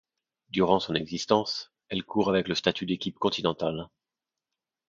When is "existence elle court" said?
0.95-2.27